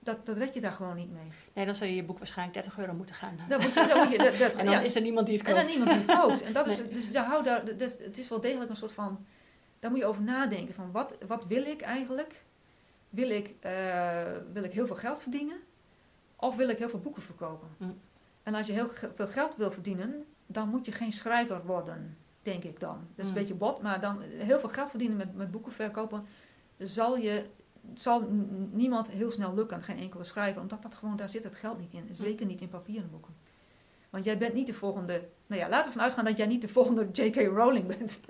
[0.00, 1.28] Dat, dat red je daar gewoon niet mee.
[1.52, 3.38] Nee, dan zou je je boek waarschijnlijk 30 euro moeten gaan.
[3.48, 4.80] Dan moet je, dan moet je dat, dat- en dan ja.
[4.80, 5.66] is er niemand die het En koopt.
[5.66, 6.42] dan niemand die het koopt.
[6.42, 9.26] En dat is, dus daar hou daar, dus het is wel degelijk een soort van,
[9.78, 12.44] daar moet je over nadenken van wat, wat wil ik eigenlijk?
[13.10, 15.56] Wil ik, eh, wil ik heel veel geld verdienen?
[16.36, 17.68] Of wil ik heel veel boeken verkopen?
[17.78, 17.84] Hm.
[18.42, 22.64] En als je heel veel geld wil verdienen, dan moet je geen schrijver worden, denk
[22.64, 22.98] ik dan.
[23.14, 26.26] Dat is een beetje bot, maar dan heel veel geld verdienen met, met boeken verkopen,
[26.78, 27.44] zal je
[27.94, 28.28] zal
[28.70, 31.92] niemand heel snel lukken, geen enkele schrijver, omdat dat gewoon, daar zit het geld niet
[31.92, 32.08] in.
[32.10, 33.34] Zeker niet in papieren boeken.
[34.10, 36.62] Want jij bent niet de volgende, nou ja, laten we ervan uitgaan dat jij niet
[36.62, 37.36] de volgende J.K.
[37.36, 38.20] Rowling bent.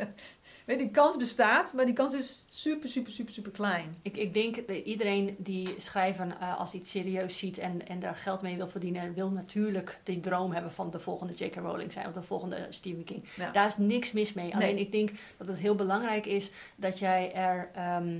[0.68, 3.94] Weet, die kans bestaat, maar die kans is super, super, super, super klein.
[4.02, 8.16] Ik, ik denk dat iedereen die schrijven eh, als iets serieus ziet en, en daar
[8.16, 11.54] geld mee wil verdienen, wil natuurlijk die droom hebben van de volgende J.K.
[11.54, 13.24] Rowling zijn of de volgende Stephen King.
[13.36, 13.50] Ja.
[13.50, 14.54] Daar is niks mis mee.
[14.54, 14.84] Alleen Nee.
[14.84, 18.18] ik denk dat het heel belangrijk is dat jij er ehm,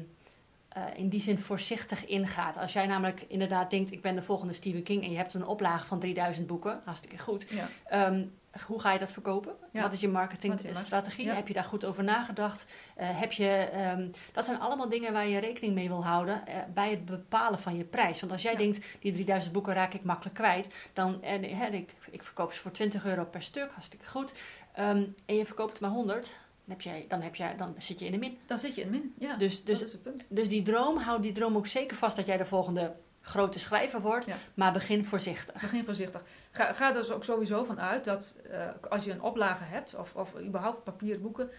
[0.87, 2.57] eh, in die zin voorzichtig ingaat.
[2.57, 5.47] Als jij namelijk inderdaad denkt, ik ben de volgende Stephen King en je hebt een
[5.47, 7.47] oplage van 3000 boeken, hartstikke goed.
[7.51, 7.69] Ja.
[7.85, 8.25] Ehm,
[8.67, 9.53] hoe ga je dat verkopen?
[9.73, 9.83] Ja.
[9.83, 11.25] Wat is je marketingstrategie?
[11.25, 11.35] Ja.
[11.35, 12.67] Heb je daar goed over nagedacht?
[12.97, 16.55] Eh, heb je, ehm, dat zijn allemaal dingen waar je rekening mee wil houden eh,
[16.75, 18.21] bij het bepalen van je prijs.
[18.21, 18.59] Want als jij Ja.
[18.59, 22.71] denkt, die 3000 boeken raak ik makkelijk kwijt, dan en, ik, ik verkoop ze voor
[22.71, 24.33] 20 euro per stuk, hartstikke goed.
[24.73, 26.37] Ehm, en je verkoopt het maar 100,
[26.68, 28.38] dan, heb jij, dan, heb jij, dan zit je in de min.
[28.46, 29.14] Dan zit je in min.
[29.18, 30.24] Ja, Dus, dus, dat is het punt.
[30.28, 34.00] dus die droom, houd die droom ook zeker vast dat jij de volgende grote schrijver
[34.00, 34.37] wordt, Ja.
[34.54, 35.61] maar begin voorzichtig.
[35.61, 36.22] Begin voorzichtig.
[36.50, 39.94] Ga, ga er dus ook sowieso van uit dat eh, als je een oplage hebt,
[39.94, 41.50] of, of überhaupt papieren boeken,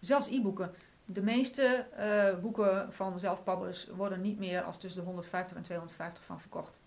[0.00, 0.74] zelfs e-boeken,
[1.04, 1.62] de meeste
[1.96, 6.80] eh, boeken van zelfpublish worden niet meer als tussen de 150 en 250 van verkocht.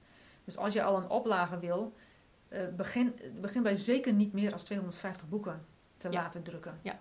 [0.46, 1.94] Dus als je al een oplage wil,
[2.48, 5.66] eh, begin, begin bij zeker niet meer als 250 boeken
[5.98, 6.22] te Ja.
[6.22, 6.80] laten drukken.
[6.82, 7.00] Ja.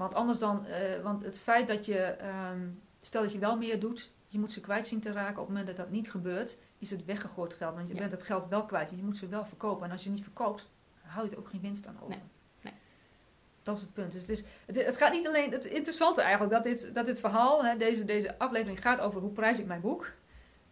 [0.00, 2.68] Want anders dan, eh, want het feit dat je, ehm,
[3.00, 5.30] stel dat je wel meer doet, je moet ze kwijt zien te raken.
[5.32, 7.74] Op het moment dat dat niet gebeurt, is het weggegooid geld.
[7.74, 8.00] Want je Ja.
[8.00, 8.90] bent het geld wel kwijt.
[8.90, 9.84] Je moet ze wel verkopen.
[9.86, 10.68] En als je niet verkoopt,
[11.02, 12.08] hou je er ook geen winst aan over.
[12.08, 12.22] Nee,
[12.60, 12.72] nee.
[13.62, 14.12] Dat is het punt.
[14.12, 15.52] Dus het, is, het, het gaat niet alleen...
[15.52, 19.30] Het interessante eigenlijk, dat dit, dat dit verhaal, hè, deze, deze aflevering gaat over hoe
[19.30, 20.12] prijs ik mijn boek.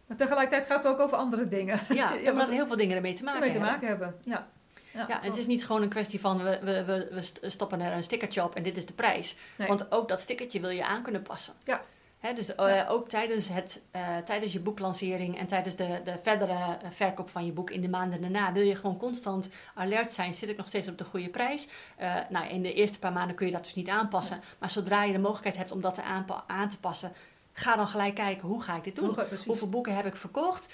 [0.05, 1.79] Maar tegelijkertijd gaat het ook over andere dingen.
[1.89, 3.89] Ja, Ja, omdat heel veel dingen ermee te maken Ermee te hebben.
[3.89, 4.15] maken hebben.
[4.31, 4.47] Ja.
[4.93, 8.43] Ja, en het is niet gewoon een kwestie van we, we, we, er een stickertje
[8.43, 9.35] op en dit is de prijs.
[9.55, 9.67] Nee.
[9.67, 11.53] Want ook dat stickertje wil je aan kunnen passen.
[11.63, 11.81] Ja.
[12.19, 16.53] Hè, dus eh, ook tijdens, het, eh, tijdens je boeklancering en tijdens de, de verdere
[16.53, 20.33] eh, verkoop van je boek in de maanden daarna wil je gewoon constant alert zijn.
[20.33, 21.67] Zit ik nog steeds op de goede prijs?
[22.01, 24.41] Uh, nou, in de eerste paar maanden kun je dat dus niet aanpassen.
[24.57, 26.03] Maar zodra je de mogelijkheid hebt om dat te
[26.47, 27.11] aan te passen,
[27.53, 29.17] ga dan gelijk kijken hoe ga ik dit doen.
[29.45, 30.69] Hoeveel boeken heb ik verkocht?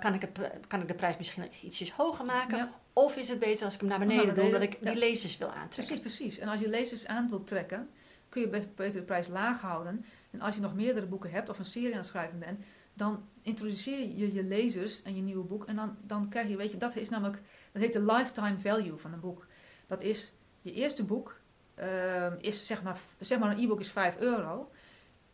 [0.00, 2.72] kan, ik het, kan ik de prijs misschien ietsjes hoger maken?
[2.94, 5.48] Of is het beter als ik hem naar beneden, doe, omdat ik die lezers wil
[5.48, 6.00] aantrekken?
[6.00, 6.38] Precies, precies.
[6.38, 7.88] En als je lezers aan wilt trekken,
[8.28, 10.04] kun je best beter de prijs laag houden.
[10.30, 13.24] En als je nog meerdere boeken hebt of een serie aan het schrijven bent, dan
[13.42, 15.64] introduceer je je lezers en je nieuwe boek.
[15.64, 18.96] En dan, dan krijg je, weet je, dat is namelijk, dat heet de lifetime value
[18.96, 19.46] van een boek.
[19.86, 21.40] Dat is, je eerste boek
[21.78, 24.70] uh, is zeg maar, zeg maar een e-book is 5 euro.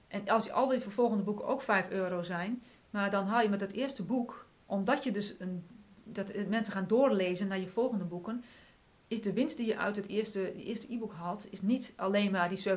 [0.09, 3.61] En als al die vervolgende boeken ook 5 euro zijn, maar dan haal je met
[3.61, 5.66] dat eerste boek, omdat je dus een,
[6.12, 8.44] dat mensen gaan doorlezen naar je volgende boeken,
[9.11, 12.49] is de winst die je uit het eerste, eerste e-book haalt, is niet alleen maar
[12.49, 12.70] die 70%,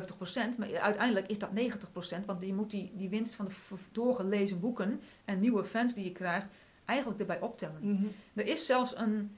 [0.58, 1.50] maar uiteindelijk is dat
[2.20, 3.52] 90%, want je moet die, die winst van de
[3.92, 6.48] doorgelezen boeken en nieuwe fans die je krijgt,
[6.84, 7.78] eigenlijk erbij optellen.
[7.80, 8.04] Mhm.
[8.34, 9.36] Er is zelfs een,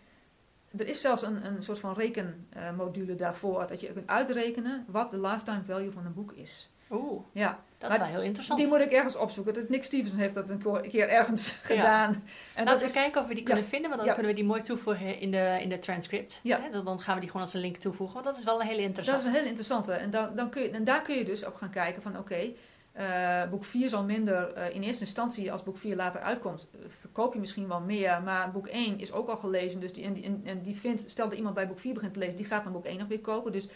[0.76, 5.20] er is zelfs een, een soort van rekenmodule daarvoor, dat je kunt uitrekenen wat de
[5.20, 6.70] lifetime value van een boek is.
[6.90, 7.58] Oeh, ja.
[7.78, 8.58] dat is wel heel interessant.
[8.58, 9.66] Die moet ik ergens opzoeken.
[9.68, 12.24] Nick Stevenson heeft dat een keer ergens gedaan.
[12.54, 14.48] En Laten we is, kijken of we die kunnen vinden, want dan kunnen we die
[14.48, 16.40] mooi toevoegen in de, in de transcript.
[16.42, 16.68] Ja.
[16.84, 18.82] Dan gaan we die gewoon als een link toevoegen, want dat is wel een hele
[18.82, 19.10] interessante.
[19.10, 19.92] Dat is een hele interessante.
[19.92, 22.52] En, dan, dan kun je, en daar kun je dus op gaan kijken van oké,
[22.98, 26.80] uh, boek 4 zal minder uh, in eerste instantie, als boek 4 later uitkomt, uh,
[26.88, 28.22] verkoop je misschien wel meer.
[28.22, 29.80] Maar boek 1 is ook al gelezen.
[29.80, 32.18] Dus die, en, die, en, die vindt, stel dat iemand bij boek 4 begint te
[32.18, 33.52] lezen, die gaat dan boek 1 nog weer kopen.
[33.52, 33.68] Dus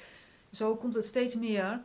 [0.50, 1.80] zo komt het steeds meer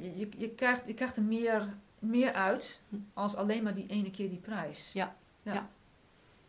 [0.00, 2.80] je, je, krijgt, je krijgt er meer, meer uit
[3.14, 4.90] als alleen maar die ene keer die prijs.
[4.92, 5.16] Ja.
[5.42, 5.68] ja.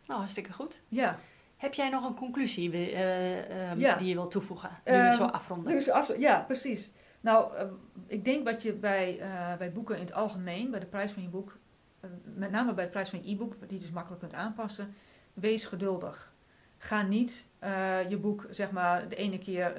[0.06, 0.80] Nou, hartstikke goed.
[0.88, 1.18] Ja.
[1.56, 4.70] Heb jij nog een conclusie uh, um, die je wilt toevoegen?
[4.84, 5.72] Nu we zo ehm, afronden.
[5.72, 6.92] Nu ja, precies.
[7.20, 7.62] Nou, uh,
[8.06, 11.22] ik denk dat je bij, uh, bij boeken in het algemeen, bij de prijs van
[11.22, 11.58] je boek,
[12.34, 14.94] met name bij de prijs van je e-book, die je dus makkelijk kunt aanpassen,
[15.32, 16.32] wees geduldig.
[16.78, 17.46] Ga niet
[18.08, 19.72] je boek, zeg maar, de ene keer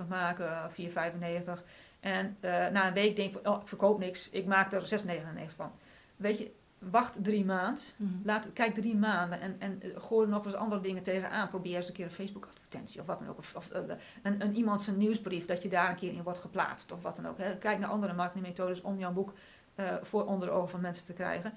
[0.00, 1.62] 4,99 maken, 4,95.
[2.02, 5.56] En uh, na een week denk ik oh, ik verkoop niks, ik maak er 6,99
[5.56, 5.72] van.
[6.16, 10.32] Weet je, wacht drie maanden, mm laat, kijk drie maanden en, en eh, gooi er
[10.32, 11.48] nog eens andere dingen tegenaan.
[11.48, 13.38] Probeer eens een keer een Facebook-advertentie of wat dan ook.
[13.38, 13.80] Of, of uh,
[14.22, 17.16] een, een, iemand zijn nieuwsbrief, dat je daar een keer in wordt geplaatst of wat
[17.16, 17.38] dan ook.
[17.38, 17.58] Hè.
[17.58, 19.32] Kijk naar andere marketingmethodes om jouw boek
[19.76, 21.52] uh, voor onder de ogen van mensen te krijgen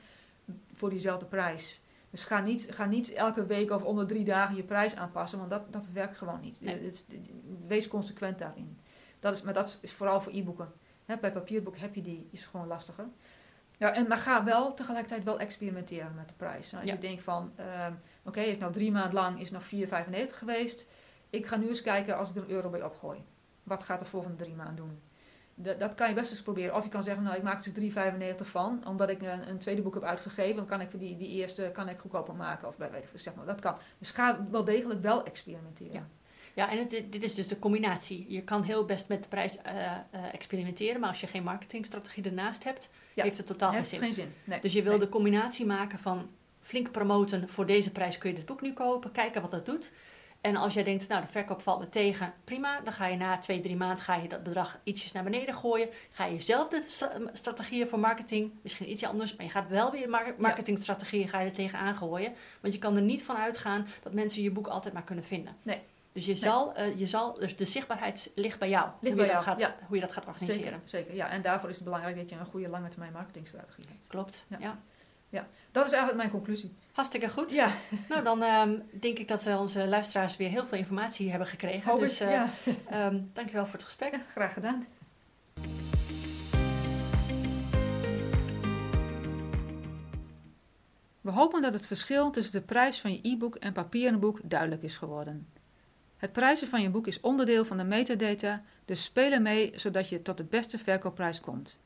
[0.73, 1.81] voor diezelfde prijs.
[2.09, 5.49] Dus ga niet, ga niet elke week of onder drie dagen je prijs aanpassen, want
[5.49, 6.61] dat, dat werkt gewoon niet.
[7.67, 8.77] Wees consequent daarin.
[9.25, 10.71] Dat is, maar dat is vooral voor e-boeken.
[11.05, 13.05] bij papierboek heb je die, is gewoon lastiger.
[13.77, 16.71] Ja, en, maar ga wel tegelijkertijd wel experimenteren met de prijs.
[16.71, 17.87] Nou, als je denkt van, uh,
[18.23, 19.69] oké, is nou drie maanden lang, is nog 4,95
[20.27, 20.87] geweest.
[21.29, 23.23] Ik ga nu eens kijken als ik er een euro bij opgooi.
[23.63, 25.01] Wat gaat de volgende drie maanden doen?
[25.55, 26.75] Dat, dat kan je best eens proberen.
[26.75, 28.87] Of je kan zeggen, nou ik maak er dus 3,95 van.
[28.87, 30.55] Omdat ik een, een, tweede boek heb uitgegeven.
[30.55, 32.67] Dan kan ik die, die eerste kan ik goedkoper maken.
[32.67, 33.77] Of weet ik, zeg maar, dat kan.
[33.97, 35.93] Dus ga wel degelijk wel experimenteren.
[35.93, 36.07] Ja.
[36.55, 38.25] Ja, en het, dit is dus de combinatie.
[38.27, 42.23] Je kan heel best met de prijs uh, uh, experimenteren, maar als je geen marketingstrategie
[42.23, 43.99] ernaast hebt, heeft het totaal geen zin.
[43.99, 44.33] Geen zin.
[44.43, 44.59] Nee.
[44.59, 48.45] Dus je wil de combinatie maken van flink promoten, voor deze prijs kun je dit
[48.45, 49.91] boek nu kopen, kijken wat dat doet.
[50.41, 52.79] En als jij denkt, nou de verkoop valt me tegen, prima.
[52.83, 55.89] Dan ga je na twee, drie maanden ga je dat bedrag ietsjes naar beneden gooien.
[56.09, 56.83] Ga je zelf de
[57.33, 61.55] strategieën voor marketing, misschien iets anders, maar je gaat wel weer marketingstrategieën ga je er
[61.55, 62.33] tegenaan gooien.
[62.61, 65.55] Want je kan er niet van uitgaan dat mensen je boek altijd maar kunnen vinden.
[65.61, 65.81] Nee.
[66.15, 68.89] Dus je zal, uh, je zal, dus de zichtbaarheid ligt bij jou.
[68.99, 70.63] Ligt hoe, je Dat gaat, hoe je dat gaat organiseren.
[70.63, 71.29] Zeker, zeker, ja.
[71.29, 74.07] En daarvoor is het belangrijk dat je een goede lange termijn marketingstrategie hebt.
[74.07, 74.77] Klopt, ja.
[75.29, 75.47] ja.
[75.71, 76.73] dat is eigenlijk mijn conclusie.
[76.91, 77.51] Hartstikke goed.
[77.51, 77.69] Ja.
[78.09, 81.91] Nou, dan um, denk ik dat we onze luisteraars weer heel veel informatie hebben gekregen.
[81.91, 82.53] Hoop dus uh, ja.
[83.07, 84.19] um, dankjewel voor het gesprek.
[84.27, 84.85] graag gedaan.
[91.21, 94.83] We hopen dat het verschil tussen de prijs van je e-book en papieren boek duidelijk
[94.83, 95.47] is geworden.
[96.25, 100.21] Het prijzen van je boek is onderdeel van de metadata, dus speel ermee zodat je
[100.21, 101.77] tot de beste verkoopprijs komt.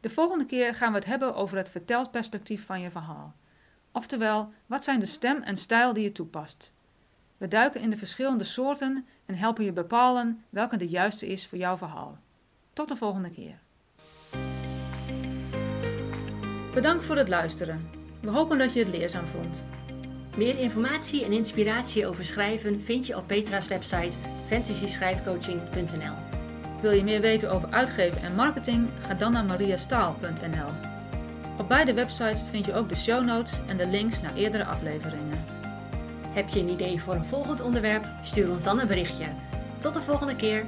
[0.00, 3.34] De volgende keer gaan we het hebben over het vertelperspectief van je verhaal.
[3.92, 6.72] Oftewel, wat zijn de stem en stijl die je toepast?
[7.36, 11.58] We duiken in de verschillende soorten en helpen je bepalen welke de juiste is voor
[11.58, 12.18] jouw verhaal.
[12.72, 13.58] Tot de volgende keer.
[16.72, 17.90] Bedankt voor het luisteren.
[18.20, 19.64] We hopen dat je het leerzaam vond.
[20.36, 24.12] Meer informatie en inspiratie over schrijven vind je op Petra's website
[24.46, 26.14] fantasyschrijfcoaching.nl.
[26.80, 28.88] Wil je meer weten over uitgeven en marketing?
[29.06, 30.68] Ga dan naar mariastaal.nl.
[31.58, 35.44] Op beide websites vind je ook de show notes en de links naar eerdere afleveringen.
[36.28, 38.04] Heb je een idee voor een volgend onderwerp?
[38.22, 39.26] Stuur ons dan een berichtje.
[39.78, 40.64] Tot de volgende keer!